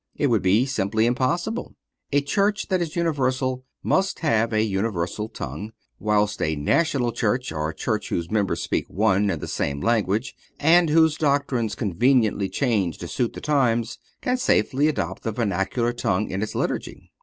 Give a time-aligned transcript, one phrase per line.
[0.15, 1.75] It would be simply impossible.
[2.11, 7.69] A church that is universal must have a universal tongue; whilst a national church, or
[7.69, 12.97] a church whose members speak one and the same language, and whose doctrines conveniently change
[12.97, 17.11] to suit the times, can safely adopt the vernacular tongue in its liturgy.